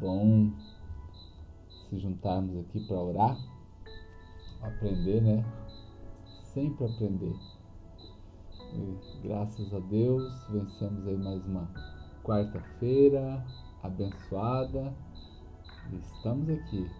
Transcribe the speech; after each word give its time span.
bom 0.00 0.50
se 1.68 1.98
juntarmos 1.98 2.56
aqui 2.56 2.80
para 2.86 2.96
orar, 2.96 3.36
aprender, 4.62 5.20
né? 5.20 5.44
Sempre 6.54 6.86
aprender. 6.86 7.36
E, 8.72 8.98
graças 9.22 9.74
a 9.74 9.78
Deus, 9.80 10.32
vencemos 10.48 11.06
aí 11.06 11.16
mais 11.16 11.44
uma 11.46 11.68
quarta-feira 12.24 13.44
abençoada 13.82 14.94
estamos 15.98 16.48
aqui. 16.48 16.90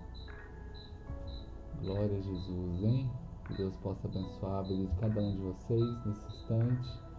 Glória 1.82 2.18
a 2.18 2.20
Jesus, 2.20 2.82
hein? 2.82 3.10
Que 3.46 3.54
Deus 3.54 3.76
possa 3.76 4.06
abençoar 4.06 4.58
a 4.58 4.62
vida 4.62 4.86
de 4.86 5.00
cada 5.00 5.20
um 5.20 5.32
de 5.32 5.38
vocês 5.38 6.06
nesse 6.06 6.26
instante 6.26 7.09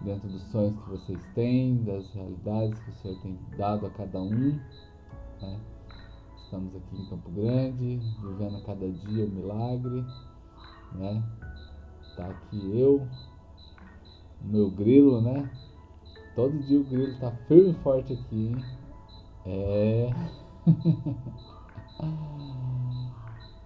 dentro 0.00 0.28
dos 0.28 0.42
sonhos 0.50 0.74
que 0.82 0.90
vocês 0.90 1.18
têm, 1.34 1.82
das 1.84 2.10
realidades 2.12 2.78
que 2.80 2.90
o 2.90 2.94
Senhor 2.94 3.20
tem 3.20 3.38
dado 3.56 3.86
a 3.86 3.90
cada 3.90 4.20
um. 4.20 4.58
Né? 5.42 5.60
Estamos 6.36 6.74
aqui 6.74 6.96
em 7.00 7.06
Campo 7.06 7.30
Grande, 7.30 8.00
vivendo 8.22 8.56
a 8.56 8.60
cada 8.62 8.88
dia 8.88 9.24
o 9.24 9.30
milagre. 9.30 10.04
Né? 10.94 11.22
Tá 12.16 12.26
aqui 12.26 12.80
eu, 12.80 13.06
meu 14.42 14.70
grilo, 14.70 15.20
né? 15.20 15.48
Todo 16.34 16.58
dia 16.58 16.80
o 16.80 16.84
grilo 16.84 17.18
tá 17.18 17.30
firme 17.46 17.70
e 17.70 17.74
forte 17.82 18.12
aqui, 18.14 18.48
hein? 18.48 18.64
É. 19.46 20.10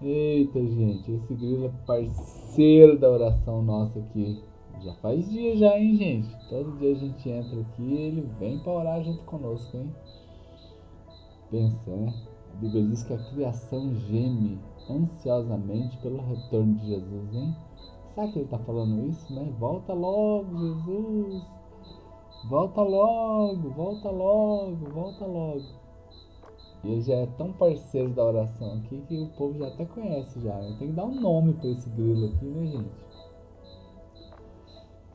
Eita, 0.02 0.60
gente, 0.60 1.12
esse 1.12 1.34
grilo 1.34 1.66
é 1.66 1.70
parceiro 1.86 2.98
da 2.98 3.08
oração 3.08 3.62
nossa 3.62 3.98
aqui. 3.98 4.42
Já 4.84 4.92
faz 4.96 5.30
dia 5.30 5.56
já, 5.56 5.78
hein, 5.78 5.96
gente? 5.96 6.48
Todo 6.50 6.76
dia 6.78 6.92
a 6.92 6.94
gente 6.94 7.30
entra 7.30 7.58
aqui 7.58 7.82
e 7.82 7.94
ele 7.94 8.20
vem 8.38 8.58
para 8.58 8.72
orar 8.72 9.02
junto 9.02 9.24
conosco, 9.24 9.74
hein? 9.78 9.90
Pensa, 11.50 11.90
né? 11.90 12.12
A 12.52 12.56
Bíblia 12.56 12.84
diz 12.84 13.02
que 13.02 13.14
a 13.14 13.18
criação 13.18 13.94
geme 13.94 14.60
ansiosamente 14.90 15.96
pelo 15.98 16.20
retorno 16.20 16.74
de 16.74 16.86
Jesus, 16.86 17.34
hein? 17.34 17.56
Sabe 18.14 18.32
que 18.32 18.38
ele 18.40 18.44
está 18.44 18.58
falando 18.58 19.08
isso, 19.08 19.34
né? 19.34 19.50
Volta 19.58 19.94
logo, 19.94 20.58
Jesus! 20.58 21.42
Volta 22.50 22.82
logo, 22.82 23.70
volta 23.70 24.10
logo, 24.10 24.90
volta 24.92 25.24
logo. 25.24 25.64
E 26.84 26.90
ele 26.92 27.00
já 27.00 27.14
é 27.14 27.26
tão 27.38 27.50
parceiro 27.54 28.10
da 28.10 28.22
oração 28.22 28.74
aqui 28.74 29.00
que 29.08 29.18
o 29.18 29.28
povo 29.30 29.58
já 29.58 29.68
até 29.68 29.86
conhece 29.86 30.40
já. 30.42 30.54
Né? 30.54 30.76
Tem 30.78 30.88
que 30.88 30.94
dar 30.94 31.06
um 31.06 31.18
nome 31.18 31.54
para 31.54 31.70
esse 31.70 31.88
grilo 31.88 32.26
aqui, 32.26 32.44
né, 32.44 32.66
gente? 32.66 33.13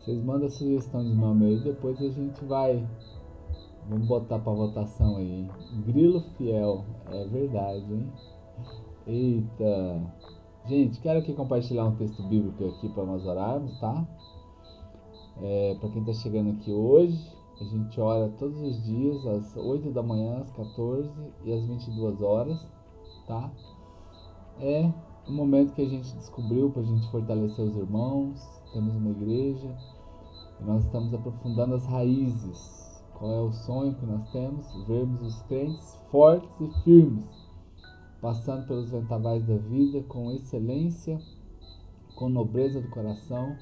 Vocês 0.09 0.23
mandam 0.23 0.47
a 0.47 0.49
sugestão 0.49 1.03
de 1.03 1.13
nome 1.13 1.45
aí, 1.45 1.59
depois 1.59 2.02
a 2.02 2.09
gente 2.09 2.43
vai. 2.45 2.83
Vamos 3.88 4.07
botar 4.07 4.39
para 4.39 4.52
votação 4.52 5.17
aí? 5.17 5.47
Grilo 5.85 6.21
Fiel, 6.35 6.83
é 7.11 7.25
verdade, 7.25 7.93
hein? 7.93 8.11
Eita! 9.05 10.02
Gente, 10.65 10.99
quero 10.99 11.19
aqui 11.19 11.31
compartilhar 11.33 11.85
um 11.85 11.95
texto 11.95 12.23
bíblico 12.23 12.65
aqui 12.65 12.89
para 12.89 13.05
nós 13.05 13.23
orarmos, 13.23 13.80
tá? 13.80 14.03
É, 15.43 15.75
para 15.80 15.89
quem 15.89 16.02
está 16.02 16.13
chegando 16.13 16.53
aqui 16.53 16.71
hoje, 16.71 17.31
a 17.61 17.63
gente 17.65 18.02
ora 18.02 18.30
todos 18.30 18.59
os 18.59 18.83
dias, 18.83 19.23
às 19.27 19.55
8 19.55 19.91
da 19.91 20.02
manhã, 20.02 20.39
às 20.39 20.49
14 20.53 21.07
e 21.45 21.53
às 21.53 21.63
22 21.67 22.19
horas, 22.23 22.59
tá? 23.27 23.52
É 24.59 24.91
um 25.27 25.33
momento 25.33 25.75
que 25.75 25.83
a 25.83 25.87
gente 25.87 26.11
descobriu 26.15 26.71
para 26.71 26.81
a 26.81 26.85
gente 26.85 27.07
fortalecer 27.11 27.63
os 27.63 27.77
irmãos, 27.77 28.41
temos 28.73 28.95
uma 28.95 29.11
igreja, 29.11 29.75
nós 30.65 30.83
estamos 30.83 31.13
aprofundando 31.13 31.75
as 31.75 31.85
raízes. 31.85 32.79
Qual 33.13 33.31
é 33.31 33.41
o 33.41 33.52
sonho 33.52 33.95
que 33.95 34.05
nós 34.05 34.29
temos? 34.31 34.65
Vermos 34.88 35.21
os 35.21 35.41
crentes 35.43 35.97
fortes 36.09 36.49
e 36.59 36.83
firmes, 36.83 37.47
passando 38.21 38.65
pelos 38.67 38.89
ventavais 38.89 39.45
da 39.45 39.57
vida 39.57 40.02
com 40.03 40.31
excelência, 40.31 41.19
com 42.15 42.30
nobreza 42.30 42.81
do 42.81 42.89
coração, 42.89 43.55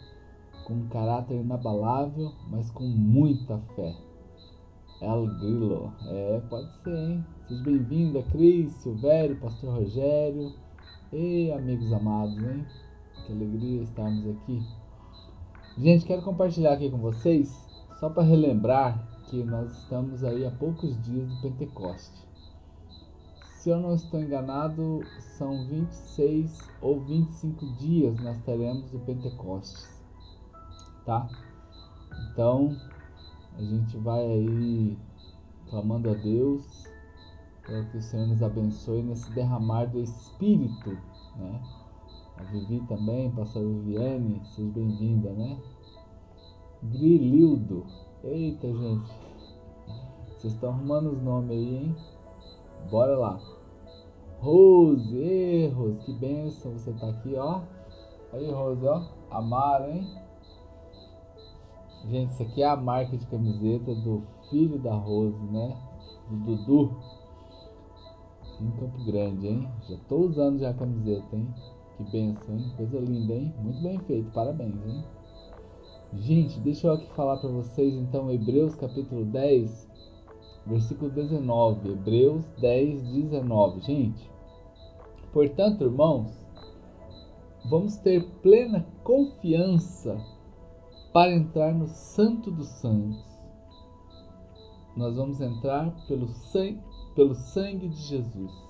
com 0.65 0.73
um 0.73 0.87
caráter 0.89 1.41
inabalável, 1.41 2.31
mas 2.49 2.69
com 2.71 2.83
muita 2.83 3.57
fé. 3.75 3.95
El 4.99 5.27
Grilo, 5.39 5.93
é, 6.07 6.39
pode 6.49 6.71
ser, 6.83 6.97
hein? 6.97 7.25
Seja 7.47 7.63
bem-vinda, 7.63 8.23
Cris, 8.23 8.71
Silvério, 8.73 9.39
Pastor 9.39 9.75
Rogério 9.75 10.53
e 11.13 11.51
amigos 11.51 11.93
amados, 11.93 12.37
hein? 12.37 12.65
Que 13.25 13.31
alegria 13.31 13.83
estarmos 13.83 14.27
aqui. 14.27 14.86
Gente, 15.79 16.07
quero 16.07 16.23
compartilhar 16.23 16.73
aqui 16.73 16.89
com 16.89 16.97
vocês, 16.97 17.55
só 17.99 18.09
para 18.09 18.23
relembrar 18.23 18.97
que 19.25 19.43
nós 19.43 19.71
estamos 19.77 20.23
aí 20.23 20.43
há 20.43 20.49
poucos 20.49 20.99
dias 21.03 21.29
do 21.29 21.39
Pentecoste. 21.39 22.19
Se 23.57 23.69
eu 23.69 23.79
não 23.79 23.93
estou 23.93 24.19
enganado, 24.19 25.01
são 25.37 25.67
26 25.67 26.67
ou 26.81 26.99
25 27.01 27.63
dias 27.73 28.19
nós 28.23 28.41
teremos 28.41 28.91
o 28.91 28.97
Pentecostes, 29.01 30.03
tá? 31.05 31.29
Então, 32.31 32.75
a 33.55 33.61
gente 33.61 33.97
vai 33.97 34.25
aí 34.25 34.97
clamando 35.69 36.09
a 36.09 36.15
Deus 36.15 36.87
para 37.61 37.83
que 37.83 37.97
o 37.97 38.01
Senhor 38.01 38.25
nos 38.25 38.41
abençoe 38.41 39.03
nesse 39.03 39.31
derramar 39.31 39.85
do 39.85 39.99
Espírito, 39.99 40.97
né? 41.35 41.61
A 42.37 42.43
Vivi 42.43 42.79
também, 42.87 43.31
pastor 43.31 43.63
Viviane, 43.63 44.39
seja 44.45 44.71
bem-vinda, 44.71 45.31
né? 45.31 45.57
Grilildo. 46.83 47.83
Eita, 48.23 48.67
gente. 48.67 49.11
Vocês 50.27 50.53
estão 50.53 50.69
arrumando 50.69 51.13
os 51.13 51.21
nomes 51.23 51.49
aí, 51.49 51.75
hein? 51.77 51.95
Bora 52.91 53.17
lá. 53.17 53.39
Rose, 54.39 55.67
Rose, 55.75 55.97
que 56.05 56.13
benção 56.13 56.73
você 56.73 56.93
tá 56.93 57.09
aqui, 57.09 57.33
ó. 57.35 57.61
Aí, 58.31 58.51
Rose, 58.51 58.85
ó. 58.85 59.01
Amaro, 59.31 59.89
hein? 59.89 60.07
Gente, 62.05 62.33
isso 62.33 62.43
aqui 62.43 62.61
é 62.61 62.69
a 62.69 62.75
marca 62.75 63.17
de 63.17 63.25
camiseta 63.25 63.95
do 63.95 64.21
filho 64.49 64.77
da 64.77 64.93
Rose, 64.93 65.43
né? 65.45 65.75
Do 66.29 66.55
Dudu. 66.55 66.95
Em 68.61 68.71
Campo 68.71 69.03
Grande, 69.05 69.47
hein? 69.47 69.67
Já 69.89 69.97
tô 70.07 70.17
usando 70.17 70.59
já 70.59 70.69
a 70.69 70.73
camiseta, 70.75 71.35
hein? 71.35 71.47
Que 71.97 72.03
benção, 72.03 72.55
hein? 72.55 72.71
Coisa 72.77 72.99
linda, 72.99 73.33
hein? 73.33 73.51
Muito 73.59 73.81
bem 73.81 73.97
feito, 74.01 74.29
parabéns, 74.31 74.75
hein? 74.85 75.03
Gente, 76.13 76.59
deixa 76.59 76.87
eu 76.87 76.93
aqui 76.93 77.11
falar 77.15 77.37
para 77.37 77.49
vocês 77.49 77.91
então 77.95 78.31
Hebreus 78.31 78.75
capítulo 78.75 79.25
10, 79.25 79.89
versículo 80.67 81.09
19. 81.09 81.89
Hebreus 81.89 82.45
10, 82.61 83.01
19. 83.01 83.79
Gente, 83.81 84.29
portanto, 85.33 85.85
irmãos, 85.85 86.31
vamos 87.67 87.97
ter 87.97 88.23
plena 88.41 88.85
confiança 89.03 90.23
para 91.11 91.31
entrar 91.31 91.73
no 91.73 91.87
Santo 91.87 92.51
dos 92.51 92.67
Santos. 92.67 93.25
Nós 94.95 95.15
vamos 95.15 95.41
entrar 95.41 95.89
pelo 96.07 96.27
sangue, 96.27 96.79
pelo 97.15 97.33
sangue 97.33 97.89
de 97.89 98.01
Jesus 98.03 98.66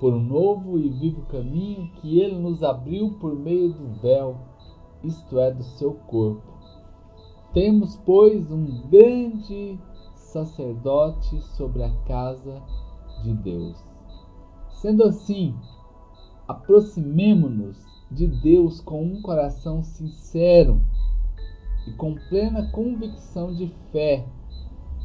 por 0.00 0.14
um 0.14 0.22
novo 0.24 0.78
e 0.78 0.88
vivo 0.88 1.20
caminho 1.26 1.92
que 1.96 2.18
ele 2.18 2.36
nos 2.36 2.62
abriu 2.62 3.18
por 3.20 3.38
meio 3.38 3.74
do 3.74 4.00
véu, 4.00 4.38
isto 5.04 5.38
é, 5.38 5.52
do 5.52 5.62
seu 5.62 5.92
corpo. 5.92 6.50
Temos, 7.52 8.00
pois, 8.06 8.50
um 8.50 8.88
grande 8.88 9.78
sacerdote 10.14 11.38
sobre 11.54 11.82
a 11.82 11.90
casa 12.06 12.62
de 13.22 13.34
Deus. 13.34 13.76
Sendo 14.80 15.04
assim, 15.04 15.54
aproximemo-nos 16.48 17.76
de 18.10 18.26
Deus 18.26 18.80
com 18.80 19.04
um 19.04 19.20
coração 19.20 19.82
sincero 19.82 20.80
e 21.86 21.92
com 21.92 22.14
plena 22.30 22.70
convicção 22.70 23.52
de 23.54 23.68
fé, 23.92 24.26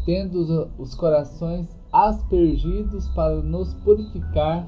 tendo 0.06 0.72
os 0.78 0.96
corações 0.96 1.68
aspergidos 1.92 3.10
para 3.10 3.42
nos 3.42 3.74
purificar 3.74 4.68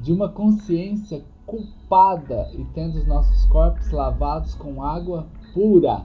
de 0.00 0.12
uma 0.12 0.28
consciência 0.28 1.24
culpada 1.44 2.50
e 2.54 2.64
tendo 2.74 2.96
os 2.96 3.06
nossos 3.06 3.44
corpos 3.46 3.90
lavados 3.90 4.54
com 4.54 4.82
água 4.82 5.26
pura. 5.54 6.04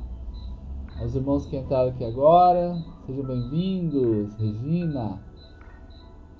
Aos 0.99 1.15
irmãos 1.15 1.45
que 1.45 1.57
entraram 1.57 1.89
aqui 1.89 2.05
agora, 2.05 2.77
sejam 3.05 3.23
bem-vindos. 3.23 4.35
Regina, 4.35 5.19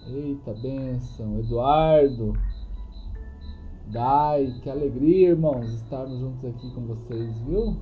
eita 0.07 0.53
bênção. 0.53 1.39
Eduardo, 1.39 2.33
Dai, 3.91 4.55
que 4.63 4.69
alegria, 4.69 5.31
irmãos, 5.31 5.69
estarmos 5.73 6.17
juntos 6.17 6.45
aqui 6.45 6.71
com 6.71 6.81
vocês, 6.85 7.37
viu? 7.39 7.75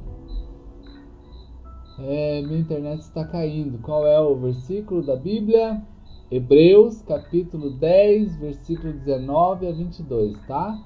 É, 2.00 2.42
minha 2.42 2.60
internet 2.60 3.02
está 3.02 3.24
caindo. 3.26 3.78
Qual 3.78 4.08
é 4.08 4.20
o 4.20 4.36
versículo 4.36 5.04
da 5.04 5.16
Bíblia? 5.16 5.84
Hebreus 6.32 7.02
capítulo 7.02 7.72
10, 7.72 8.36
versículo 8.36 8.94
19 8.94 9.68
a 9.68 9.72
22, 9.72 10.40
tá? 10.46 10.80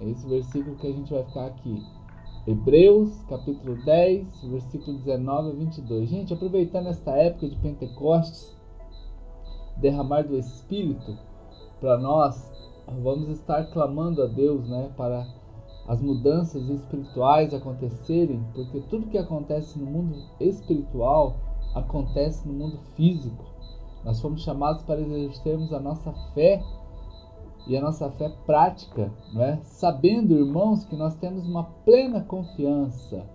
É 0.00 0.08
esse 0.08 0.26
versículo 0.26 0.76
que 0.76 0.86
a 0.86 0.90
gente 0.90 1.12
vai 1.12 1.22
ficar 1.24 1.44
aqui. 1.44 1.84
Hebreus 2.46 3.22
capítulo 3.28 3.76
10, 3.84 4.44
versículo 4.44 4.96
19 4.96 5.50
a 5.50 5.52
22. 5.52 6.08
Gente, 6.08 6.32
aproveitando 6.32 6.86
esta 6.86 7.10
época 7.18 7.50
de 7.50 7.56
Pentecostes, 7.56 8.56
derramar 9.76 10.22
do 10.22 10.38
Espírito 10.38 11.18
para 11.78 11.98
nós, 11.98 12.50
vamos 13.02 13.28
estar 13.28 13.64
clamando 13.66 14.22
a 14.22 14.26
Deus, 14.26 14.66
né, 14.70 14.90
para 14.96 15.26
as 15.86 16.00
mudanças 16.00 16.66
espirituais 16.66 17.52
acontecerem, 17.52 18.42
porque 18.54 18.80
tudo 18.88 19.08
que 19.08 19.18
acontece 19.18 19.78
no 19.78 19.84
mundo 19.84 20.16
espiritual 20.40 21.36
acontece 21.74 22.48
no 22.48 22.54
mundo 22.54 22.78
físico. 22.96 23.57
Nós 24.04 24.20
fomos 24.20 24.42
chamados 24.42 24.82
para 24.82 25.00
exercermos 25.00 25.72
a 25.72 25.80
nossa 25.80 26.12
fé 26.34 26.62
e 27.66 27.76
a 27.76 27.80
nossa 27.80 28.10
fé 28.12 28.32
prática, 28.46 29.12
não 29.32 29.42
é? 29.42 29.58
Sabendo, 29.62 30.34
irmãos, 30.34 30.84
que 30.84 30.96
nós 30.96 31.14
temos 31.16 31.46
uma 31.46 31.64
plena 31.84 32.22
confiança. 32.22 33.26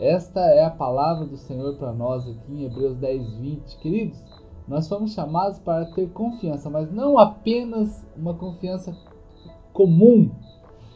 Esta 0.00 0.40
é 0.40 0.64
a 0.64 0.70
palavra 0.70 1.26
do 1.26 1.36
Senhor 1.36 1.76
para 1.76 1.92
nós 1.92 2.26
aqui 2.26 2.52
em 2.52 2.64
Hebreus 2.64 2.96
10, 2.96 3.34
20. 3.34 3.76
Queridos, 3.78 4.24
nós 4.66 4.88
fomos 4.88 5.12
chamados 5.12 5.58
para 5.58 5.84
ter 5.86 6.08
confiança, 6.10 6.70
mas 6.70 6.90
não 6.90 7.18
apenas 7.18 8.04
uma 8.16 8.34
confiança 8.34 8.96
comum, 9.72 10.30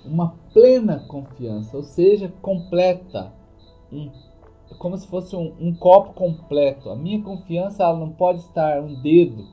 uma 0.04 0.34
plena 0.52 1.04
confiança, 1.08 1.76
ou 1.76 1.82
seja, 1.82 2.32
completa, 2.40 3.32
um, 3.92 4.10
como 4.74 4.96
se 4.96 5.06
fosse 5.08 5.34
um, 5.36 5.54
um 5.60 5.74
copo 5.74 6.12
completo. 6.12 6.90
A 6.90 6.96
minha 6.96 7.22
confiança 7.22 7.82
ela 7.82 7.98
não 7.98 8.10
pode 8.10 8.40
estar 8.40 8.80
um 8.80 9.00
dedo, 9.00 9.44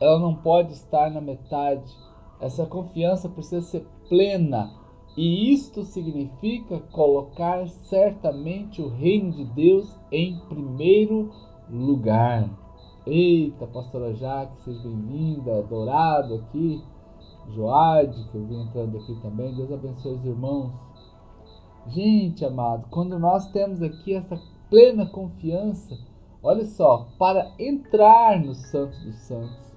ela 0.00 0.18
não 0.18 0.34
pode 0.34 0.72
estar 0.72 1.10
na 1.10 1.20
metade. 1.20 1.92
Essa 2.40 2.64
confiança 2.64 3.28
precisa 3.28 3.60
ser 3.62 3.86
plena. 4.08 4.70
E 5.16 5.52
isto 5.52 5.82
significa 5.82 6.80
colocar 6.92 7.66
certamente 7.68 8.80
o 8.80 8.88
reino 8.88 9.32
de 9.32 9.44
Deus 9.44 9.94
em 10.10 10.38
primeiro 10.48 11.30
lugar. 11.68 12.48
Eita, 13.06 13.66
pastora 13.66 14.14
Jaque, 14.14 14.62
seja 14.62 14.80
bem-vinda, 14.82 15.62
Dourado 15.62 16.34
aqui, 16.34 16.82
Joade, 17.54 18.24
que 18.30 18.36
eu 18.36 18.46
vim 18.46 18.62
entrando 18.62 18.98
aqui 18.98 19.14
também. 19.20 19.54
Deus 19.54 19.72
abençoe 19.72 20.14
os 20.14 20.24
irmãos. 20.24 20.72
Gente 21.88 22.44
amado, 22.44 22.86
quando 22.90 23.18
nós 23.18 23.48
temos 23.48 23.82
aqui 23.82 24.14
essa 24.14 24.40
plena 24.70 25.04
confiança, 25.04 25.98
olha 26.42 26.64
só, 26.64 27.08
para 27.18 27.52
entrar 27.58 28.40
no 28.40 28.54
Santo 28.54 28.98
dos 29.00 29.16
Santos, 29.16 29.70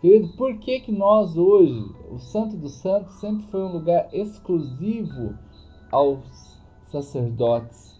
Querido, 0.00 0.28
por 0.36 0.58
que, 0.58 0.80
que 0.80 0.92
nós 0.92 1.36
hoje, 1.38 1.84
o 2.10 2.18
Santo 2.18 2.56
dos 2.56 2.74
Santos 2.74 3.14
sempre 3.14 3.46
foi 3.46 3.62
um 3.62 3.72
lugar 3.72 4.08
exclusivo 4.12 5.34
aos 5.90 6.20
sacerdotes? 6.84 7.98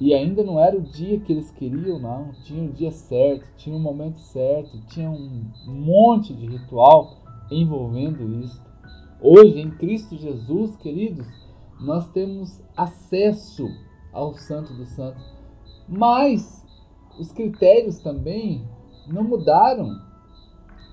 E 0.00 0.12
ainda 0.12 0.42
não 0.42 0.60
era 0.60 0.76
o 0.76 0.82
dia 0.82 1.18
que 1.20 1.32
eles 1.32 1.50
queriam, 1.52 1.98
não. 1.98 2.32
Tinha 2.44 2.68
o 2.68 2.72
dia 2.72 2.90
certo, 2.90 3.48
tinha 3.56 3.74
o 3.74 3.80
momento 3.80 4.18
certo, 4.18 4.78
tinha 4.88 5.08
um 5.08 5.48
monte 5.66 6.34
de 6.34 6.44
ritual 6.44 7.16
envolvendo 7.50 8.28
isso. 8.40 8.60
Hoje, 9.20 9.60
em 9.60 9.70
Cristo 9.70 10.16
Jesus, 10.16 10.76
queridos, 10.76 11.26
nós 11.80 12.10
temos 12.10 12.60
acesso 12.76 13.68
ao 14.16 14.34
Santo 14.34 14.72
dos 14.72 14.88
Santos. 14.88 15.22
Mas 15.86 16.64
os 17.18 17.30
critérios 17.32 17.98
também 17.98 18.66
não 19.06 19.22
mudaram. 19.22 19.90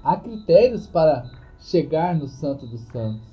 Há 0.03 0.17
critérios 0.17 0.85
para 0.85 1.23
chegar 1.59 2.15
no 2.15 2.27
Santo 2.27 2.67
dos 2.67 2.81
Santos. 2.81 3.31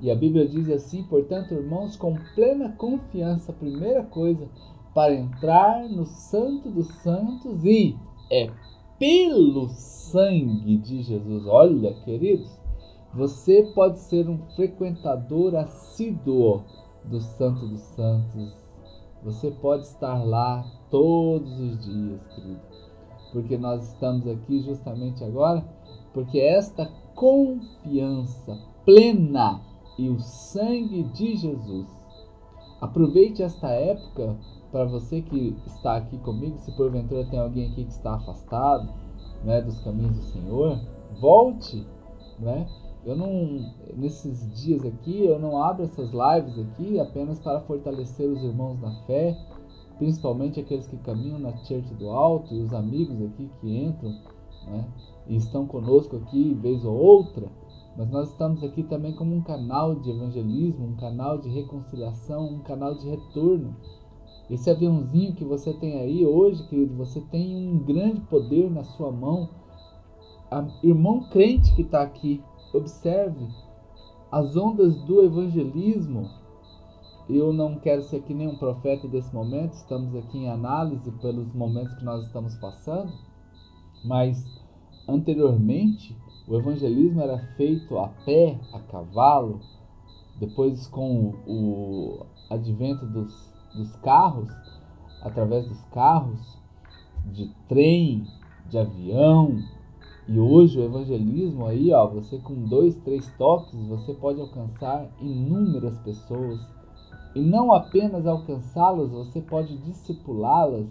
E 0.00 0.10
a 0.10 0.14
Bíblia 0.14 0.46
diz 0.46 0.68
assim: 0.68 1.02
portanto, 1.04 1.54
irmãos, 1.54 1.96
com 1.96 2.14
plena 2.34 2.72
confiança, 2.72 3.52
primeira 3.52 4.02
coisa 4.04 4.48
para 4.94 5.14
entrar 5.14 5.88
no 5.88 6.04
Santo 6.04 6.70
dos 6.70 6.88
Santos 6.96 7.64
e 7.64 7.96
é 8.30 8.50
pelo 8.98 9.68
sangue 9.70 10.76
de 10.76 11.02
Jesus. 11.02 11.46
Olha, 11.46 11.94
queridos, 12.04 12.60
você 13.14 13.62
pode 13.74 13.98
ser 13.98 14.28
um 14.28 14.38
frequentador 14.54 15.54
assíduo 15.56 16.62
do 17.04 17.20
Santo 17.20 17.66
dos 17.66 17.80
Santos. 17.80 18.61
Você 19.24 19.50
pode 19.50 19.84
estar 19.84 20.22
lá 20.24 20.64
todos 20.90 21.58
os 21.60 21.78
dias, 21.78 22.20
querido. 22.34 22.60
Porque 23.32 23.56
nós 23.56 23.92
estamos 23.92 24.26
aqui 24.26 24.60
justamente 24.60 25.24
agora 25.24 25.64
porque 26.12 26.38
esta 26.38 26.90
confiança 27.14 28.58
plena 28.84 29.60
e 29.98 30.08
o 30.08 30.18
sangue 30.20 31.04
de 31.04 31.36
Jesus. 31.36 31.88
Aproveite 32.80 33.42
esta 33.42 33.68
época 33.68 34.36
para 34.70 34.84
você 34.84 35.22
que 35.22 35.56
está 35.66 35.96
aqui 35.96 36.18
comigo, 36.18 36.58
se 36.58 36.72
porventura 36.72 37.26
tem 37.26 37.38
alguém 37.38 37.70
aqui 37.70 37.84
que 37.84 37.90
está 37.90 38.14
afastado, 38.14 38.92
né, 39.44 39.60
dos 39.60 39.78
caminhos 39.80 40.16
do 40.16 40.22
Senhor, 40.22 40.80
volte, 41.20 41.86
né? 42.38 42.66
Eu 43.04 43.16
não 43.16 43.72
nesses 43.96 44.48
dias 44.60 44.84
aqui 44.84 45.24
eu 45.24 45.38
não 45.38 45.62
abro 45.62 45.84
essas 45.84 46.10
lives 46.10 46.58
aqui 46.58 47.00
apenas 47.00 47.38
para 47.40 47.60
fortalecer 47.62 48.28
os 48.28 48.42
irmãos 48.42 48.80
na 48.80 48.94
fé, 49.06 49.36
principalmente 49.98 50.60
aqueles 50.60 50.86
que 50.86 50.96
caminham 50.98 51.38
na 51.38 51.56
Church 51.58 51.92
do 51.94 52.10
Alto 52.10 52.54
e 52.54 52.62
os 52.62 52.72
amigos 52.72 53.20
aqui 53.22 53.50
que 53.60 53.76
entram, 53.76 54.10
né? 54.66 54.86
e 55.26 55.36
estão 55.36 55.66
conosco 55.66 56.16
aqui 56.16 56.54
vez 56.54 56.84
ou 56.84 56.94
outra, 56.94 57.48
mas 57.96 58.10
nós 58.10 58.30
estamos 58.30 58.62
aqui 58.64 58.82
também 58.82 59.12
como 59.12 59.34
um 59.34 59.42
canal 59.42 59.94
de 59.96 60.10
evangelismo, 60.10 60.86
um 60.86 60.96
canal 60.96 61.38
de 61.38 61.48
reconciliação, 61.48 62.46
um 62.46 62.60
canal 62.60 62.94
de 62.94 63.08
retorno. 63.08 63.76
Esse 64.50 64.70
aviãozinho 64.70 65.34
que 65.34 65.44
você 65.44 65.72
tem 65.72 66.00
aí 66.00 66.26
hoje, 66.26 66.66
querido, 66.68 66.94
você 66.94 67.20
tem 67.20 67.54
um 67.54 67.78
grande 67.78 68.20
poder 68.22 68.70
na 68.70 68.82
sua 68.84 69.10
mão. 69.10 69.48
A, 70.50 70.66
irmão 70.82 71.28
crente 71.30 71.74
que 71.74 71.82
está 71.82 72.02
aqui, 72.02 72.42
observe 72.72 73.46
as 74.30 74.56
ondas 74.56 74.96
do 75.02 75.22
evangelismo. 75.24 76.28
Eu 77.28 77.52
não 77.52 77.78
quero 77.78 78.02
ser 78.02 78.16
aqui 78.16 78.34
nenhum 78.34 78.56
profeta 78.56 79.06
desse 79.06 79.32
momento, 79.34 79.74
estamos 79.74 80.14
aqui 80.16 80.38
em 80.38 80.50
análise 80.50 81.10
pelos 81.12 81.52
momentos 81.54 81.94
que 81.94 82.04
nós 82.04 82.26
estamos 82.26 82.54
passando, 82.56 83.12
mas 84.04 84.44
Anteriormente, 85.08 86.16
o 86.46 86.56
evangelismo 86.56 87.20
era 87.20 87.38
feito 87.56 87.98
a 87.98 88.08
pé, 88.24 88.58
a 88.72 88.78
cavalo, 88.80 89.60
depois 90.38 90.86
com 90.86 91.34
o 91.46 92.24
advento 92.48 93.04
dos, 93.06 93.52
dos 93.74 93.96
carros, 93.96 94.50
através 95.22 95.66
dos 95.68 95.80
carros, 95.86 96.58
de 97.26 97.48
trem, 97.68 98.24
de 98.68 98.78
avião, 98.78 99.58
e 100.32 100.38
hoje 100.38 100.78
o 100.78 100.84
evangelismo 100.84 101.66
aí, 101.66 101.92
ó, 101.92 102.06
você 102.06 102.38
com 102.38 102.54
dois, 102.64 102.96
três 102.96 103.30
toques, 103.36 103.78
você 103.86 104.14
pode 104.14 104.40
alcançar 104.40 105.08
inúmeras 105.20 105.98
pessoas. 105.98 106.60
E 107.34 107.40
não 107.40 107.72
apenas 107.72 108.26
alcançá-las, 108.26 109.10
você 109.10 109.40
pode 109.40 109.76
discipulá-las 109.78 110.86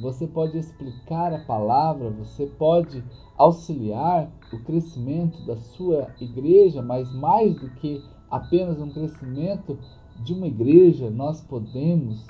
você 0.00 0.26
pode 0.26 0.58
explicar 0.58 1.32
a 1.32 1.44
palavra, 1.44 2.10
você 2.10 2.46
pode 2.46 3.04
auxiliar 3.36 4.30
o 4.52 4.58
crescimento 4.64 5.44
da 5.46 5.56
sua 5.56 6.08
igreja, 6.20 6.82
mas 6.82 7.12
mais 7.14 7.54
do 7.54 7.68
que 7.70 8.02
apenas 8.30 8.80
um 8.80 8.90
crescimento 8.90 9.78
de 10.24 10.32
uma 10.32 10.46
igreja, 10.46 11.10
nós 11.10 11.40
podemos 11.42 12.26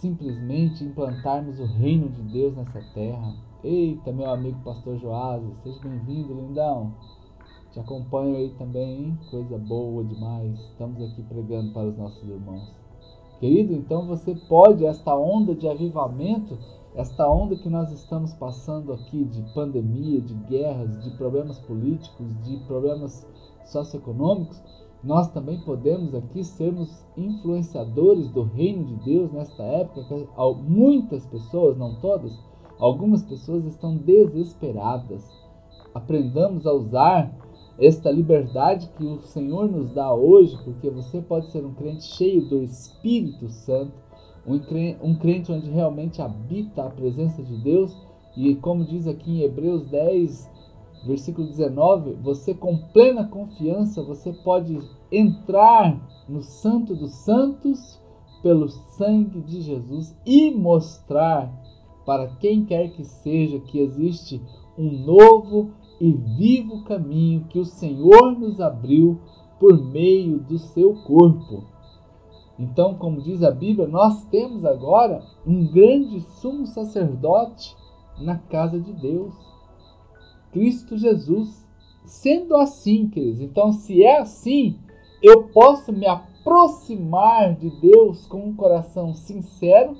simplesmente 0.00 0.82
implantarmos 0.82 1.60
o 1.60 1.64
reino 1.64 2.08
de 2.08 2.22
Deus 2.22 2.56
nessa 2.56 2.82
terra. 2.94 3.34
Eita, 3.64 4.10
meu 4.10 4.28
amigo 4.28 4.58
pastor 4.64 4.98
Joás, 4.98 5.40
seja 5.62 5.78
bem-vindo, 5.84 6.34
lindão. 6.34 6.94
Te 7.70 7.78
acompanho 7.78 8.34
aí 8.34 8.50
também, 8.58 9.04
hein? 9.04 9.18
Coisa 9.30 9.56
boa 9.56 10.02
demais. 10.02 10.58
Estamos 10.58 11.00
aqui 11.00 11.22
pregando 11.22 11.72
para 11.72 11.86
os 11.86 11.96
nossos 11.96 12.28
irmãos. 12.28 12.74
Querido, 13.38 13.72
então 13.72 14.04
você 14.08 14.34
pode, 14.48 14.84
esta 14.84 15.16
onda 15.16 15.54
de 15.54 15.68
avivamento, 15.68 16.58
esta 16.96 17.30
onda 17.30 17.54
que 17.54 17.68
nós 17.68 17.92
estamos 17.92 18.34
passando 18.34 18.92
aqui 18.92 19.22
de 19.26 19.42
pandemia, 19.54 20.20
de 20.20 20.34
guerras, 20.34 21.00
de 21.00 21.10
problemas 21.16 21.60
políticos, 21.60 22.26
de 22.42 22.56
problemas 22.66 23.24
socioeconômicos, 23.66 24.60
nós 25.04 25.30
também 25.30 25.60
podemos 25.60 26.16
aqui 26.16 26.42
sermos 26.42 27.06
influenciadores 27.16 28.28
do 28.28 28.42
reino 28.42 28.84
de 28.86 28.96
Deus 29.04 29.30
nesta 29.30 29.62
época. 29.62 30.04
Muitas 30.66 31.24
pessoas, 31.26 31.78
não 31.78 31.94
todas, 32.00 32.36
algumas 32.82 33.22
pessoas 33.22 33.64
estão 33.64 33.96
desesperadas. 33.96 35.22
Aprendamos 35.94 36.66
a 36.66 36.72
usar 36.72 37.32
esta 37.78 38.10
liberdade 38.10 38.90
que 38.96 39.04
o 39.04 39.22
Senhor 39.22 39.70
nos 39.70 39.92
dá 39.92 40.12
hoje, 40.12 40.58
porque 40.64 40.90
você 40.90 41.22
pode 41.22 41.46
ser 41.50 41.64
um 41.64 41.74
crente 41.74 42.04
cheio 42.04 42.48
do 42.48 42.62
Espírito 42.62 43.48
Santo 43.48 44.02
um 44.44 45.14
crente 45.14 45.52
onde 45.52 45.70
realmente 45.70 46.20
habita 46.20 46.82
a 46.82 46.90
presença 46.90 47.40
de 47.42 47.56
Deus, 47.58 47.96
e 48.36 48.56
como 48.56 48.84
diz 48.84 49.06
aqui 49.06 49.38
em 49.38 49.42
Hebreus 49.42 49.86
10, 49.88 50.50
versículo 51.06 51.46
19, 51.46 52.14
você 52.14 52.52
com 52.52 52.76
plena 52.76 53.24
confiança, 53.24 54.02
você 54.02 54.32
pode 54.32 54.76
entrar 55.12 55.96
no 56.28 56.42
Santo 56.42 56.96
dos 56.96 57.12
Santos 57.24 58.00
pelo 58.42 58.68
sangue 58.68 59.40
de 59.42 59.60
Jesus 59.60 60.16
e 60.26 60.50
mostrar 60.50 61.52
para 62.04 62.28
quem 62.36 62.64
quer 62.64 62.88
que 62.90 63.04
seja 63.04 63.60
que 63.60 63.78
existe 63.78 64.40
um 64.76 64.90
novo 65.04 65.70
e 66.00 66.12
vivo 66.12 66.82
caminho 66.84 67.46
que 67.48 67.58
o 67.58 67.64
Senhor 67.64 68.32
nos 68.38 68.60
abriu 68.60 69.20
por 69.60 69.80
meio 69.90 70.38
do 70.40 70.58
seu 70.58 70.94
corpo. 71.04 71.64
Então, 72.58 72.94
como 72.94 73.22
diz 73.22 73.42
a 73.42 73.50
Bíblia, 73.50 73.86
nós 73.86 74.24
temos 74.24 74.64
agora 74.64 75.22
um 75.46 75.66
grande 75.66 76.20
sumo 76.20 76.66
sacerdote 76.66 77.76
na 78.20 78.36
casa 78.36 78.80
de 78.80 78.92
Deus, 78.92 79.34
Cristo 80.50 80.96
Jesus. 80.96 81.62
Sendo 82.04 82.56
assim, 82.56 83.08
queridos, 83.08 83.40
então 83.40 83.72
se 83.72 84.02
é 84.02 84.18
assim, 84.18 84.76
eu 85.22 85.44
posso 85.44 85.92
me 85.92 86.06
aproximar 86.06 87.54
de 87.54 87.70
Deus 87.80 88.26
com 88.26 88.44
um 88.44 88.54
coração 88.54 89.14
sincero, 89.14 89.96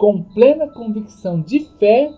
com 0.00 0.22
plena 0.22 0.66
convicção 0.66 1.42
de 1.42 1.60
fé, 1.78 2.10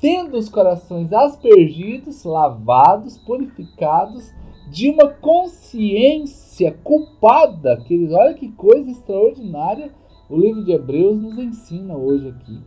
tendo 0.00 0.38
os 0.38 0.48
corações 0.48 1.12
aspergidos, 1.12 2.24
lavados, 2.24 3.18
purificados, 3.18 4.32
de 4.70 4.88
uma 4.88 5.06
consciência 5.06 6.72
culpada. 6.82 7.76
Queridos, 7.82 8.14
olha 8.14 8.32
que 8.32 8.50
coisa 8.52 8.90
extraordinária 8.90 9.92
o 10.30 10.36
livro 10.38 10.64
de 10.64 10.72
Hebreus 10.72 11.20
nos 11.20 11.36
ensina 11.36 11.94
hoje 11.94 12.28
aqui. 12.28 12.58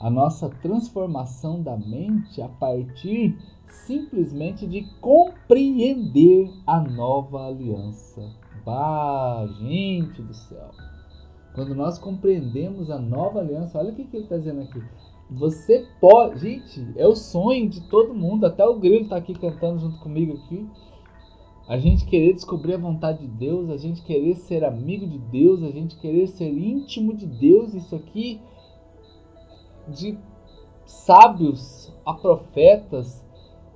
A 0.00 0.08
nossa 0.08 0.48
transformação 0.62 1.60
da 1.60 1.76
mente 1.76 2.40
a 2.40 2.48
partir 2.48 3.36
simplesmente 3.66 4.68
de 4.68 4.82
compreender 5.00 6.48
a 6.64 6.80
nova 6.80 7.48
aliança. 7.48 8.22
Bah, 8.64 9.44
gente 9.58 10.22
do 10.22 10.32
céu! 10.32 10.70
Quando 11.56 11.74
nós 11.74 11.98
compreendemos 11.98 12.90
a 12.90 12.98
nova 12.98 13.40
aliança, 13.40 13.78
olha 13.78 13.90
o 13.90 13.94
que, 13.94 14.04
que 14.04 14.14
ele 14.14 14.24
está 14.24 14.36
dizendo 14.36 14.60
aqui. 14.60 14.78
Você 15.30 15.88
pode. 15.98 16.38
Gente, 16.38 16.86
é 16.96 17.06
o 17.06 17.16
sonho 17.16 17.66
de 17.66 17.80
todo 17.88 18.12
mundo. 18.12 18.44
Até 18.44 18.62
o 18.62 18.78
Grilo 18.78 19.04
está 19.04 19.16
aqui 19.16 19.32
cantando 19.32 19.80
junto 19.80 19.98
comigo 20.00 20.34
aqui. 20.34 20.68
A 21.66 21.78
gente 21.78 22.04
querer 22.04 22.34
descobrir 22.34 22.74
a 22.74 22.78
vontade 22.78 23.20
de 23.20 23.26
Deus, 23.26 23.70
a 23.70 23.78
gente 23.78 24.02
querer 24.02 24.34
ser 24.34 24.64
amigo 24.64 25.06
de 25.06 25.18
Deus, 25.18 25.62
a 25.62 25.70
gente 25.70 25.96
querer 25.96 26.26
ser 26.26 26.50
íntimo 26.50 27.16
de 27.16 27.24
Deus. 27.26 27.72
Isso 27.72 27.96
aqui 27.96 28.38
de 29.88 30.18
sábios 30.84 31.90
a 32.04 32.12
profetas, 32.12 33.24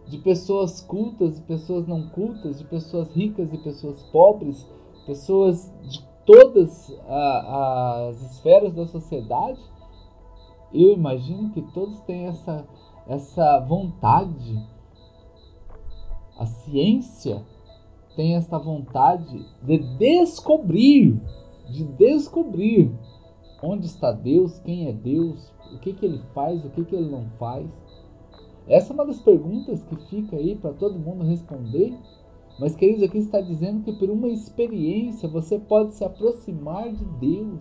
de 0.06 0.18
pessoas 0.18 0.82
cultas 0.82 1.38
e 1.38 1.42
pessoas 1.42 1.86
não 1.86 2.10
cultas, 2.10 2.58
de 2.58 2.64
pessoas 2.64 3.10
ricas 3.10 3.54
e 3.54 3.58
pessoas 3.58 4.02
pobres, 4.12 4.68
pessoas 5.06 5.72
de 5.88 6.09
todas 6.24 6.92
a, 7.08 8.08
as 8.08 8.22
esferas 8.32 8.74
da 8.74 8.86
sociedade. 8.86 9.60
Eu 10.72 10.92
imagino 10.92 11.50
que 11.50 11.62
todos 11.72 12.00
têm 12.00 12.26
essa, 12.26 12.66
essa 13.06 13.60
vontade. 13.60 14.62
A 16.38 16.46
ciência 16.46 17.44
tem 18.16 18.36
essa 18.36 18.58
vontade 18.58 19.46
de 19.62 19.78
descobrir, 19.98 21.20
de 21.68 21.84
descobrir 21.84 22.92
onde 23.62 23.86
está 23.86 24.12
Deus, 24.12 24.58
quem 24.60 24.88
é 24.88 24.92
Deus, 24.92 25.52
o 25.72 25.78
que, 25.78 25.92
que 25.92 26.06
ele 26.06 26.20
faz, 26.34 26.64
o 26.64 26.70
que, 26.70 26.84
que 26.84 26.94
ele 26.94 27.10
não 27.10 27.26
faz. 27.38 27.68
Essa 28.66 28.92
é 28.92 28.94
uma 28.94 29.06
das 29.06 29.20
perguntas 29.20 29.82
que 29.84 29.96
fica 30.08 30.36
aí 30.36 30.54
para 30.54 30.72
todo 30.72 30.98
mundo 30.98 31.24
responder. 31.24 31.96
Mas, 32.60 32.76
queridos, 32.76 33.02
aqui 33.02 33.16
está 33.16 33.40
dizendo 33.40 33.82
que 33.82 33.92
por 33.94 34.10
uma 34.10 34.28
experiência 34.28 35.26
você 35.26 35.58
pode 35.58 35.94
se 35.94 36.04
aproximar 36.04 36.92
de 36.92 37.06
Deus. 37.18 37.58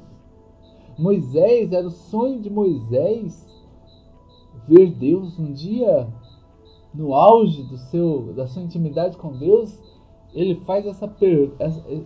Moisés, 0.97 1.71
era 1.71 1.87
o 1.87 1.91
sonho 1.91 2.41
de 2.41 2.49
Moisés 2.49 3.47
ver 4.67 4.91
Deus 4.91 5.39
um 5.39 5.53
dia 5.53 6.05
no 6.93 7.13
auge 7.13 7.63
do 7.63 7.77
seu, 7.77 8.33
da 8.33 8.45
sua 8.45 8.61
intimidade 8.61 9.15
com 9.15 9.37
Deus. 9.37 9.81
Ele 10.33 10.55
faz 10.55 10.85
essa 10.85 11.09